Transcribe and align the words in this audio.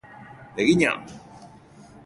Egina! 0.57 0.93